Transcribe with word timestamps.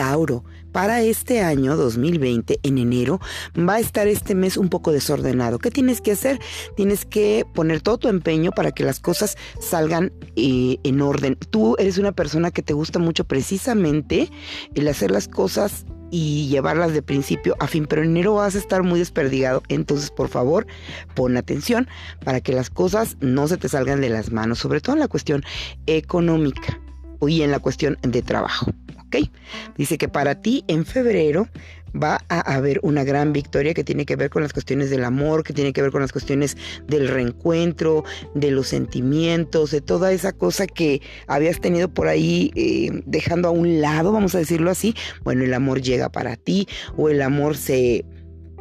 Tauro, 0.00 0.44
para 0.72 1.02
este 1.02 1.42
año 1.42 1.76
2020, 1.76 2.60
en 2.62 2.78
enero, 2.78 3.20
va 3.54 3.74
a 3.74 3.80
estar 3.80 4.08
este 4.08 4.34
mes 4.34 4.56
un 4.56 4.70
poco 4.70 4.92
desordenado. 4.92 5.58
¿Qué 5.58 5.70
tienes 5.70 6.00
que 6.00 6.12
hacer? 6.12 6.40
Tienes 6.74 7.04
que 7.04 7.44
poner 7.52 7.82
todo 7.82 7.98
tu 7.98 8.08
empeño 8.08 8.50
para 8.50 8.72
que 8.72 8.82
las 8.82 8.98
cosas 8.98 9.36
salgan 9.60 10.10
eh, 10.36 10.78
en 10.84 11.02
orden. 11.02 11.36
Tú 11.50 11.76
eres 11.78 11.98
una 11.98 12.12
persona 12.12 12.50
que 12.50 12.62
te 12.62 12.72
gusta 12.72 12.98
mucho 12.98 13.24
precisamente 13.24 14.30
el 14.74 14.88
hacer 14.88 15.10
las 15.10 15.28
cosas 15.28 15.84
y 16.10 16.48
llevarlas 16.48 16.94
de 16.94 17.02
principio 17.02 17.54
a 17.60 17.66
fin, 17.66 17.84
pero 17.84 18.02
en 18.02 18.12
enero 18.12 18.36
vas 18.36 18.54
a 18.54 18.58
estar 18.58 18.82
muy 18.82 19.00
desperdigado, 19.00 19.62
entonces 19.68 20.10
por 20.10 20.28
favor 20.28 20.66
pon 21.14 21.36
atención 21.36 21.88
para 22.24 22.40
que 22.40 22.54
las 22.54 22.70
cosas 22.70 23.18
no 23.20 23.48
se 23.48 23.58
te 23.58 23.68
salgan 23.68 24.00
de 24.00 24.08
las 24.08 24.32
manos, 24.32 24.60
sobre 24.60 24.80
todo 24.80 24.94
en 24.94 25.00
la 25.00 25.08
cuestión 25.08 25.44
económica 25.84 26.80
y 27.20 27.42
en 27.42 27.50
la 27.50 27.58
cuestión 27.58 27.98
de 28.00 28.22
trabajo. 28.22 28.72
¿Ok? 29.10 29.28
Dice 29.76 29.98
que 29.98 30.08
para 30.08 30.40
ti 30.40 30.64
en 30.68 30.84
febrero 30.86 31.48
va 31.90 32.20
a 32.28 32.40
haber 32.54 32.78
una 32.82 33.04
gran 33.04 33.32
victoria 33.32 33.74
que 33.74 33.84
tiene 33.84 34.06
que 34.06 34.16
ver 34.16 34.30
con 34.30 34.42
las 34.42 34.52
cuestiones 34.52 34.90
del 34.90 35.04
amor, 35.04 35.42
que 35.42 35.52
tiene 35.52 35.72
que 35.72 35.82
ver 35.82 35.90
con 35.90 36.00
las 36.00 36.12
cuestiones 36.12 36.56
del 36.86 37.08
reencuentro, 37.08 38.04
de 38.34 38.50
los 38.50 38.68
sentimientos, 38.68 39.70
de 39.72 39.80
toda 39.80 40.12
esa 40.12 40.32
cosa 40.32 40.66
que 40.66 41.02
habías 41.26 41.60
tenido 41.60 41.88
por 41.88 42.08
ahí 42.08 42.52
eh, 42.54 43.02
dejando 43.06 43.48
a 43.48 43.50
un 43.50 43.80
lado, 43.80 44.12
vamos 44.12 44.34
a 44.34 44.38
decirlo 44.38 44.70
así. 44.70 44.94
Bueno, 45.24 45.44
el 45.44 45.54
amor 45.54 45.82
llega 45.82 46.10
para 46.10 46.36
ti 46.36 46.68
o 46.96 47.08
el 47.08 47.22
amor 47.22 47.56
se 47.56 48.04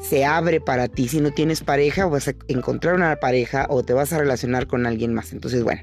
se 0.01 0.23
abre 0.23 0.61
para 0.61 0.87
ti. 0.87 1.09
Si 1.09 1.19
no 1.19 1.31
tienes 1.31 1.61
pareja, 1.61 2.05
vas 2.05 2.29
a 2.29 2.33
encontrar 2.47 2.95
una 2.95 3.17
pareja 3.17 3.67
o 3.69 3.83
te 3.83 3.91
vas 3.91 4.13
a 4.13 4.17
relacionar 4.17 4.65
con 4.65 4.85
alguien 4.85 5.13
más. 5.13 5.33
Entonces, 5.33 5.61
bueno, 5.61 5.81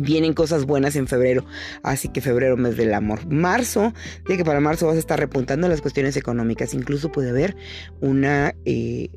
Vienen 0.00 0.34
cosas 0.34 0.64
buenas 0.64 0.96
en 0.96 1.06
febrero, 1.06 1.44
así 1.82 2.08
que 2.08 2.20
febrero 2.20 2.56
mes 2.56 2.76
del 2.76 2.94
amor. 2.94 3.26
Marzo, 3.26 3.92
de 4.26 4.36
que 4.36 4.44
para 4.44 4.60
marzo 4.60 4.86
vas 4.86 4.96
a 4.96 5.00
estar 5.00 5.18
repuntando 5.18 5.68
las 5.68 5.80
cuestiones 5.80 6.16
económicas, 6.16 6.74
incluso 6.74 7.12
puede 7.12 7.30
haber 7.30 7.56
una 8.00 8.54
eh, 8.64 9.10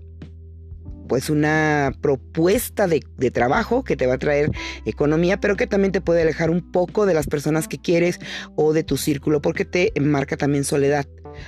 pues 1.07 1.29
una 1.29 1.91
propuesta 2.01 2.87
de, 2.87 3.01
trabajo 3.31 3.83
que 3.83 3.95
te 3.95 4.07
va 4.07 4.15
a 4.15 4.17
traer 4.17 4.51
economía, 4.85 5.39
pero 5.39 5.55
que 5.55 5.67
también 5.67 5.91
te 5.91 6.01
puede 6.01 6.21
alejar 6.21 6.49
un 6.49 6.71
poco 6.71 7.05
de 7.05 7.13
las 7.13 7.27
personas 7.27 7.67
que 7.67 7.79
quieres 7.79 8.19
o 8.55 8.73
de 8.73 8.83
tu 8.83 8.97
círculo, 8.97 9.41
porque 9.41 9.65
te 9.65 9.91
marca 9.99 10.37
también 10.37 10.63
soledad. 10.63 11.05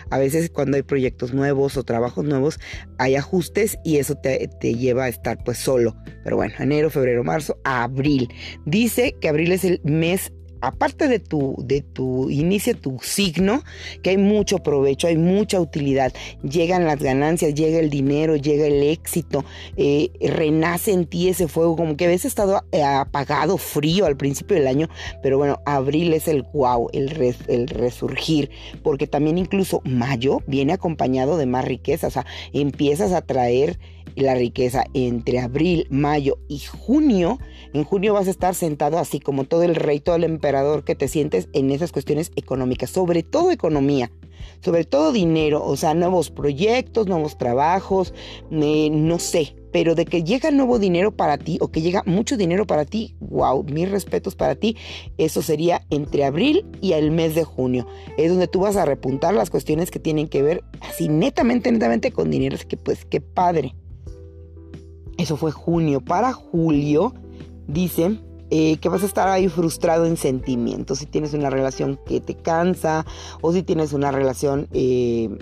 A 0.09 0.17
veces 0.17 0.50
cuando 0.50 0.78
hay 0.78 0.84
proyectos 0.84 1.34
nuevos 1.34 1.78
o 1.78 1.84
trabajos 1.84 2.25
nuevos 2.25 2.59
hay 2.97 3.16
ajustes 3.16 3.78
y 3.84 3.97
eso 3.97 4.16
te, 4.16 4.50
te 4.59 4.73
lleva 4.73 5.03
a 5.03 5.09
estar 5.09 5.44
pues 5.44 5.59
solo. 5.59 5.95
Pero 6.23 6.38
bueno, 6.38 6.56
enero, 6.59 6.90
febrero, 6.90 7.23
marzo, 7.23 7.59
abril. 7.64 8.30
Dice 8.66 9.16
que 9.22 9.30
abril 9.30 9.52
es 9.52 9.64
el 9.64 9.81
mes 9.84 10.31
aparte 10.61 11.08
de 11.08 11.20
tu, 11.20 11.56
de 11.59 11.81
tu 11.81 12.30
inicio, 12.30 12.75
tu 12.75 13.00
signo, 13.02 13.64
que 14.02 14.11
hay 14.11 14.17
mucho 14.17 14.59
provecho, 14.59 15.08
hay 15.08 15.17
mucha 15.17 15.59
utilidad, 15.59 16.14
llegan 16.44 16.86
las 16.86 17.00
ganancias, 17.00 17.53
llega 17.53 17.80
el 17.80 17.89
dinero, 17.89 18.36
llega 18.36 18.66
el 18.67 18.84
éxito, 18.84 19.45
eh, 19.78 20.12
renace 20.22 20.92
en 20.92 21.06
ti 21.06 21.30
ese 21.30 21.47
fuego, 21.47 21.75
como 21.75 21.97
que 21.97 22.06
habías 22.06 22.25
estado 22.25 22.64
eh, 22.72 22.84
apagado, 22.84 23.58
frío 23.58 24.06
al 24.06 24.17
principio 24.17 24.58
del 24.58 24.67
año, 24.67 24.89
pero 25.22 25.38
bueno, 25.38 25.62
abril 25.66 26.14
es 26.14 26.28
el 26.28 26.44
wow, 26.53 26.90
el, 26.94 27.36
el 27.47 27.67
resurgir, 27.67 28.50
porque 28.84 29.08
también 29.08 29.38
incluso 29.38 29.81
mayo 29.84 30.42
viene 30.47 30.73
acompañado 30.73 31.38
de 31.38 31.45
más 31.45 31.66
riqueza, 31.66 32.08
o 32.08 32.12
sea, 32.12 32.25
empiezas 32.53 33.12
a 33.12 33.22
traer 33.22 33.80
la 34.16 34.36
riqueza 34.36 34.86
entre 34.94 35.39
abril, 35.39 35.88
mayo 35.89 36.38
y 36.48 36.59
junio. 36.59 37.39
En 37.73 37.84
junio 37.84 38.14
vas 38.14 38.28
a 38.28 38.31
estar 38.31 38.56
sentado 38.56 38.97
así 38.97 39.20
como 39.20 39.45
todo 39.45 39.64
el 39.64 39.75
rey, 39.75 40.00
todo 40.00 40.16
el 40.16 40.23
emperador 40.23 40.84
que 40.84 40.95
te 40.95 41.08
sientes 41.08 41.50
en 41.53 41.72
esas 41.72 41.92
cuestiones 41.92 42.31
económicas, 42.36 42.89
sobre 42.89 43.23
todo 43.23 43.52
economía, 43.52 44.12
sobre 44.62 44.86
todo 44.86 45.12
dinero, 45.12 45.63
o 45.66 45.75
sea, 45.75 45.94
nuevos 45.94 46.31
proyectos, 46.31 47.07
nuevos 47.07 47.38
trabajos, 47.38 48.13
eh, 48.52 48.90
no 48.91 49.19
sé, 49.19 49.56
pero 49.75 49.94
de 49.94 50.06
que 50.06 50.24
llega 50.24 50.52
nuevo 50.52 50.79
dinero 50.79 51.12
para 51.12 51.38
ti 51.38 51.58
o 51.59 51.68
que 51.68 51.81
llega 51.81 52.02
mucho 52.06 52.38
dinero 52.38 52.66
para 52.66 52.85
ti, 52.85 53.13
wow, 53.19 53.62
mis 53.66 53.91
respetos 53.91 54.34
para 54.34 54.56
ti, 54.56 54.78
eso 55.18 55.41
sería 55.41 55.81
entre 55.90 56.24
abril 56.24 56.66
y 56.79 56.94
el 56.94 57.12
mes 57.12 57.35
de 57.35 57.44
junio. 57.44 57.85
Es 58.18 58.29
donde 58.29 58.47
tú 58.47 58.62
vas 58.62 58.78
a 58.78 58.85
repuntar 58.85 59.34
las 59.34 59.50
cuestiones 59.50 59.91
que 59.91 60.00
tienen 60.00 60.29
que 60.29 60.41
ver 60.41 60.63
así 60.79 61.09
netamente, 61.09 61.69
netamente 61.72 62.12
con 62.12 62.31
dinero. 62.31 62.56
Así 62.56 62.66
que 62.66 62.78
pues 62.78 63.03
qué 63.03 63.19
padre. 63.19 63.75
Eso 65.25 65.38
fue 65.38 65.52
junio. 65.52 66.02
Para 66.02 66.34
julio, 66.34 67.16
dice 67.68 68.19
eh, 68.52 68.78
que 68.78 68.90
vas 68.90 69.02
a 69.02 69.08
estar 69.08 69.28
ahí 69.28 69.47
frustrado 69.47 70.06
en 70.06 70.18
sentimientos. 70.18 71.00
Si 71.00 71.08
tienes 71.08 71.34
una 71.34 71.50
relación 71.50 72.00
que 72.06 72.22
te 72.22 72.36
cansa 72.36 73.08
o 73.41 73.52
si 73.52 73.64
tienes 73.64 73.91
una 73.94 74.12
relación 74.12 74.68
eh, 74.72 75.35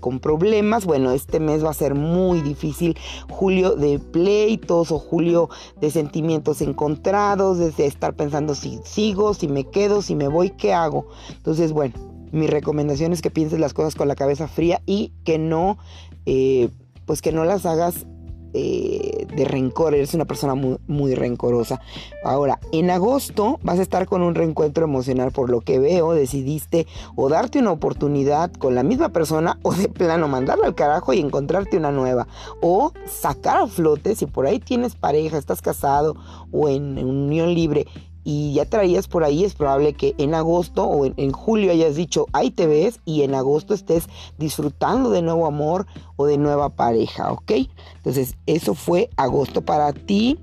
con 0.00 0.18
problemas, 0.18 0.84
bueno, 0.84 1.12
este 1.12 1.38
mes 1.38 1.64
va 1.64 1.70
a 1.70 1.74
ser 1.74 1.94
muy 1.94 2.40
difícil. 2.40 2.98
Julio 3.30 3.76
de 3.76 4.00
pleitos 4.00 4.90
o 4.90 4.98
julio 4.98 5.48
de 5.80 5.92
sentimientos 5.92 6.60
encontrados, 6.60 7.76
de 7.76 7.86
estar 7.86 8.16
pensando 8.16 8.56
si 8.56 8.80
sigo, 8.82 9.32
si 9.32 9.46
me 9.46 9.62
quedo, 9.62 10.02
si 10.02 10.16
me 10.16 10.26
voy, 10.26 10.50
¿qué 10.50 10.72
hago? 10.72 11.06
Entonces, 11.36 11.70
bueno, 11.70 11.94
mi 12.32 12.48
recomendación 12.48 13.12
es 13.12 13.22
que 13.22 13.30
pienses 13.30 13.60
las 13.60 13.74
cosas 13.74 13.94
con 13.94 14.08
la 14.08 14.16
cabeza 14.16 14.48
fría 14.48 14.82
y 14.86 15.12
que 15.22 15.38
no, 15.38 15.78
eh, 16.26 16.68
pues 17.06 17.22
que 17.22 17.30
no 17.30 17.44
las 17.44 17.64
hagas 17.64 18.06
eh, 18.54 19.26
de 19.34 19.44
rencor, 19.44 19.94
eres 19.94 20.14
una 20.14 20.24
persona 20.24 20.54
muy, 20.54 20.78
muy, 20.86 21.14
rencorosa. 21.14 21.80
Ahora, 22.24 22.60
en 22.72 22.90
agosto 22.90 23.58
vas 23.62 23.80
a 23.80 23.82
estar 23.82 24.06
con 24.06 24.22
un 24.22 24.34
reencuentro 24.34 24.84
emocional, 24.84 25.32
por 25.32 25.50
lo 25.50 25.60
que 25.60 25.78
veo, 25.78 26.12
decidiste 26.12 26.86
o 27.16 27.28
darte 27.28 27.58
una 27.58 27.72
oportunidad 27.72 28.52
con 28.52 28.74
la 28.74 28.84
misma 28.84 29.08
persona 29.08 29.58
o 29.62 29.74
de 29.74 29.88
plano 29.88 30.28
mandarla 30.28 30.66
al 30.66 30.74
carajo 30.74 31.12
y 31.12 31.20
encontrarte 31.20 31.76
una 31.76 31.90
nueva. 31.90 32.28
O 32.62 32.92
sacar 33.06 33.56
a 33.56 33.66
flote, 33.66 34.14
si 34.14 34.26
por 34.26 34.46
ahí 34.46 34.60
tienes 34.60 34.94
pareja, 34.94 35.36
estás 35.36 35.60
casado 35.60 36.16
o 36.52 36.68
en 36.68 36.98
unión 36.98 37.54
libre 37.54 37.86
y 38.24 38.54
ya 38.54 38.64
traías 38.64 39.06
por 39.06 39.22
ahí, 39.22 39.44
es 39.44 39.54
probable 39.54 39.92
que 39.92 40.14
en 40.18 40.34
agosto 40.34 40.84
o 40.84 41.04
en, 41.04 41.32
julio 41.32 41.70
hayas 41.70 41.94
dicho, 41.94 42.26
ahí 42.32 42.50
te 42.50 42.66
ves, 42.66 43.00
y 43.04 43.22
en 43.22 43.34
agosto 43.34 43.74
estés 43.74 44.08
disfrutando 44.38 45.10
de 45.10 45.22
nuevo 45.22 45.46
amor 45.46 45.86
o 46.16 46.26
de 46.26 46.38
nueva 46.38 46.70
pareja, 46.70 47.30
¿ok? 47.30 47.52
Entonces, 47.96 48.36
eso 48.46 48.74
fue 48.74 49.10
agosto 49.16 49.62
para 49.62 49.92
ti 49.92 50.38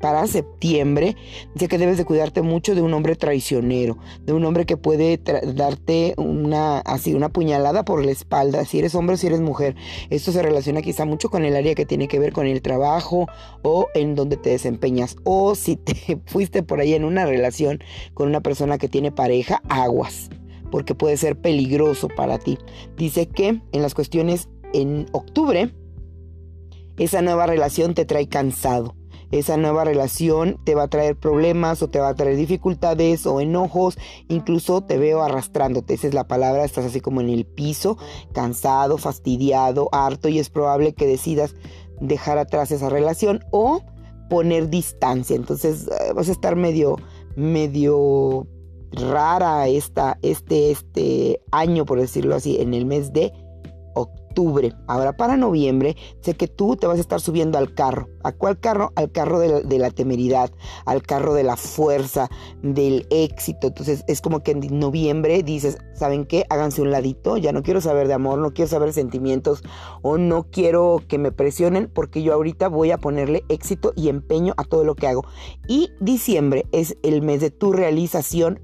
para 0.00 0.26
septiembre, 0.26 1.16
dice 1.54 1.68
que 1.68 1.78
debes 1.78 1.98
de 1.98 2.04
cuidarte 2.04 2.42
mucho 2.42 2.74
de 2.74 2.82
un 2.82 2.92
hombre 2.94 3.16
traicionero, 3.16 3.98
de 4.22 4.32
un 4.32 4.44
hombre 4.44 4.66
que 4.66 4.76
puede 4.76 5.18
darte 5.54 6.14
una 6.16 6.78
así 6.80 7.14
una 7.14 7.30
puñalada 7.30 7.84
por 7.84 8.04
la 8.04 8.12
espalda, 8.12 8.64
si 8.64 8.78
eres 8.78 8.94
hombre 8.94 9.14
o 9.14 9.16
si 9.16 9.26
eres 9.26 9.40
mujer. 9.40 9.74
Esto 10.10 10.32
se 10.32 10.42
relaciona 10.42 10.82
quizá 10.82 11.04
mucho 11.04 11.30
con 11.30 11.44
el 11.44 11.56
área 11.56 11.74
que 11.74 11.86
tiene 11.86 12.08
que 12.08 12.18
ver 12.18 12.32
con 12.32 12.46
el 12.46 12.62
trabajo 12.62 13.26
o 13.62 13.86
en 13.94 14.14
donde 14.14 14.36
te 14.36 14.50
desempeñas 14.50 15.16
o 15.24 15.54
si 15.54 15.76
te 15.76 16.20
fuiste 16.26 16.62
por 16.62 16.80
ahí 16.80 16.94
en 16.94 17.04
una 17.04 17.26
relación 17.26 17.80
con 18.14 18.28
una 18.28 18.40
persona 18.40 18.78
que 18.78 18.88
tiene 18.88 19.12
pareja, 19.12 19.62
aguas, 19.68 20.30
porque 20.70 20.94
puede 20.94 21.16
ser 21.16 21.36
peligroso 21.40 22.08
para 22.08 22.38
ti. 22.38 22.58
Dice 22.96 23.28
que 23.28 23.60
en 23.72 23.82
las 23.82 23.94
cuestiones 23.94 24.48
en 24.72 25.06
octubre 25.12 25.72
esa 26.98 27.22
nueva 27.22 27.46
relación 27.46 27.94
te 27.94 28.04
trae 28.04 28.28
cansado 28.28 28.94
esa 29.30 29.56
nueva 29.56 29.84
relación 29.84 30.58
te 30.64 30.74
va 30.74 30.84
a 30.84 30.88
traer 30.88 31.16
problemas 31.16 31.82
o 31.82 31.88
te 31.88 31.98
va 31.98 32.08
a 32.08 32.14
traer 32.14 32.36
dificultades 32.36 33.26
o 33.26 33.40
enojos, 33.40 33.98
incluso 34.28 34.82
te 34.82 34.98
veo 34.98 35.22
arrastrándote, 35.22 35.94
esa 35.94 36.06
es 36.06 36.14
la 36.14 36.28
palabra, 36.28 36.64
estás 36.64 36.84
así 36.84 37.00
como 37.00 37.20
en 37.20 37.30
el 37.30 37.44
piso, 37.44 37.98
cansado, 38.32 38.98
fastidiado, 38.98 39.88
harto 39.92 40.28
y 40.28 40.38
es 40.38 40.50
probable 40.50 40.94
que 40.94 41.06
decidas 41.06 41.54
dejar 42.00 42.38
atrás 42.38 42.70
esa 42.70 42.88
relación 42.88 43.44
o 43.50 43.80
poner 44.28 44.68
distancia, 44.68 45.36
entonces 45.36 45.86
eh, 45.88 46.12
vas 46.14 46.28
a 46.28 46.32
estar 46.32 46.56
medio, 46.56 46.96
medio 47.36 48.46
rara 48.92 49.66
esta, 49.68 50.18
este, 50.22 50.70
este 50.70 51.40
año, 51.52 51.84
por 51.84 52.00
decirlo 52.00 52.34
así, 52.34 52.60
en 52.60 52.74
el 52.74 52.86
mes 52.86 53.12
de 53.12 53.32
Ahora 54.86 55.16
para 55.16 55.38
noviembre, 55.38 55.96
sé 56.20 56.34
que 56.34 56.46
tú 56.46 56.76
te 56.76 56.86
vas 56.86 56.98
a 56.98 57.00
estar 57.00 57.20
subiendo 57.20 57.56
al 57.56 57.72
carro. 57.72 58.08
¿A 58.22 58.32
cuál 58.32 58.58
carro? 58.60 58.92
Al 58.94 59.10
carro 59.10 59.38
de 59.38 59.78
la, 59.78 59.90
temeridad, 59.90 60.50
al 60.84 61.02
carro 61.02 61.32
de 61.32 61.42
la 61.42 61.56
fuerza, 61.56 62.28
del 62.62 63.06
éxito. 63.10 63.68
Entonces 63.68 64.04
es 64.08 64.20
como 64.20 64.42
que 64.42 64.50
en 64.50 64.78
noviembre 64.78 65.42
dices, 65.42 65.78
¿saben 65.94 66.26
qué? 66.26 66.44
Háganse 66.50 66.82
un 66.82 66.90
ladito, 66.90 67.38
ya 67.38 67.52
no 67.52 67.62
quiero 67.62 67.80
saber 67.80 68.08
de 68.08 68.14
amor, 68.14 68.38
no 68.38 68.52
quiero 68.52 68.68
saber 68.68 68.88
de 68.88 68.92
sentimientos 68.92 69.62
o 70.02 70.18
no 70.18 70.44
quiero 70.50 71.00
que 71.08 71.16
me 71.16 71.32
presionen 71.32 71.90
porque 71.92 72.22
yo 72.22 72.34
ahorita 72.34 72.68
voy 72.68 72.90
a 72.90 72.98
ponerle 72.98 73.42
éxito 73.48 73.94
y 73.96 74.10
empeño 74.10 74.52
a 74.58 74.64
todo 74.64 74.84
lo 74.84 74.96
que 74.96 75.06
hago. 75.06 75.24
Y 75.66 75.90
diciembre 76.00 76.66
es 76.72 76.98
el 77.02 77.22
mes 77.22 77.40
de 77.40 77.50
tu 77.50 77.72
realización 77.72 78.60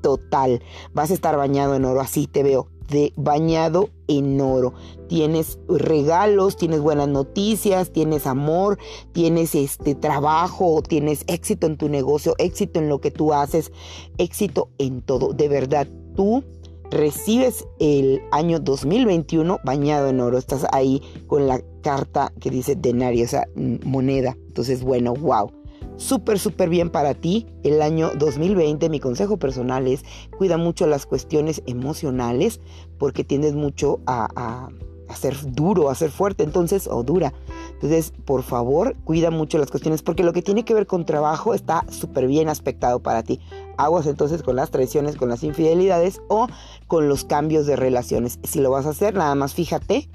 total. 0.00 0.62
Vas 0.94 1.10
a 1.10 1.14
estar 1.14 1.36
bañado 1.36 1.74
en 1.74 1.84
oro, 1.84 2.00
así 2.00 2.26
te 2.26 2.42
veo 2.42 2.68
de 2.90 3.12
bañado 3.16 3.90
en 4.08 4.40
oro. 4.40 4.74
Tienes 5.08 5.58
regalos, 5.68 6.56
tienes 6.56 6.80
buenas 6.80 7.08
noticias, 7.08 7.92
tienes 7.92 8.26
amor, 8.26 8.78
tienes 9.12 9.54
este 9.54 9.94
trabajo, 9.94 10.82
tienes 10.82 11.24
éxito 11.26 11.66
en 11.66 11.76
tu 11.76 11.88
negocio, 11.88 12.34
éxito 12.38 12.78
en 12.78 12.88
lo 12.88 13.00
que 13.00 13.10
tú 13.10 13.32
haces, 13.32 13.72
éxito 14.18 14.68
en 14.78 15.02
todo. 15.02 15.32
De 15.32 15.48
verdad, 15.48 15.88
tú 16.14 16.44
recibes 16.90 17.66
el 17.78 18.20
año 18.32 18.58
2021 18.60 19.58
bañado 19.64 20.08
en 20.08 20.20
oro. 20.20 20.38
Estás 20.38 20.66
ahí 20.72 21.02
con 21.26 21.46
la 21.46 21.60
carta 21.82 22.32
que 22.40 22.50
dice 22.50 22.74
denario, 22.76 23.24
o 23.24 23.28
sea, 23.28 23.46
moneda. 23.84 24.36
Entonces, 24.48 24.82
bueno, 24.82 25.14
wow. 25.14 25.59
Súper, 26.00 26.38
súper 26.38 26.70
bien 26.70 26.88
para 26.88 27.12
ti 27.12 27.46
el 27.62 27.82
año 27.82 28.10
2020. 28.18 28.88
Mi 28.88 29.00
consejo 29.00 29.36
personal 29.36 29.86
es 29.86 30.02
cuida 30.38 30.56
mucho 30.56 30.86
las 30.86 31.04
cuestiones 31.04 31.62
emocionales 31.66 32.58
porque 32.98 33.22
tiendes 33.22 33.54
mucho 33.54 34.00
a, 34.06 34.70
a 35.10 35.14
ser 35.14 35.36
duro, 35.52 35.90
a 35.90 35.94
ser 35.94 36.10
fuerte, 36.10 36.42
entonces, 36.42 36.88
o 36.90 37.02
dura. 37.02 37.34
Entonces, 37.74 38.14
por 38.24 38.42
favor, 38.42 38.96
cuida 39.04 39.30
mucho 39.30 39.58
las 39.58 39.70
cuestiones, 39.70 40.00
porque 40.00 40.22
lo 40.22 40.32
que 40.32 40.40
tiene 40.40 40.64
que 40.64 40.72
ver 40.72 40.86
con 40.86 41.04
trabajo 41.04 41.52
está 41.52 41.84
súper 41.90 42.26
bien 42.26 42.48
aspectado 42.48 43.00
para 43.00 43.22
ti. 43.22 43.38
Aguas 43.76 44.06
entonces 44.06 44.42
con 44.42 44.56
las 44.56 44.70
traiciones, 44.70 45.16
con 45.16 45.28
las 45.28 45.42
infidelidades 45.42 46.22
o 46.28 46.46
con 46.86 47.08
los 47.08 47.24
cambios 47.24 47.66
de 47.66 47.76
relaciones. 47.76 48.38
Si 48.42 48.60
lo 48.60 48.70
vas 48.70 48.86
a 48.86 48.90
hacer, 48.90 49.14
nada 49.14 49.34
más 49.34 49.52
fíjate 49.52 50.08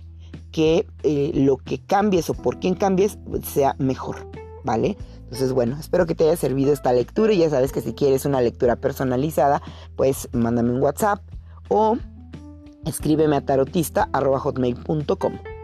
que 0.51 0.87
eh, 1.03 1.31
lo 1.35 1.57
que 1.57 1.79
cambies 1.79 2.29
o 2.31 2.33
por 2.33 2.59
quién 2.59 2.73
cambies 2.73 3.19
sea 3.43 3.75
mejor, 3.77 4.27
¿vale? 4.63 4.97
Entonces, 5.35 5.51
bueno, 5.51 5.75
espero 5.77 6.05
que 6.05 6.15
te 6.15 6.23
haya 6.23 6.37
servido 6.37 6.71
esta 6.71 6.93
lectura 6.93 7.33
y 7.33 7.39
ya 7.39 7.49
sabes 7.49 7.73
que 7.73 7.81
si 7.81 7.91
quieres 7.91 8.23
una 8.23 8.39
lectura 8.39 8.77
personalizada, 8.77 9.61
pues 9.97 10.29
mándame 10.31 10.71
un 10.71 10.81
WhatsApp 10.81 11.19
o 11.67 11.97
escríbeme 12.85 13.35
a 13.35 13.41
tarotista.hotmail.com. 13.41 15.54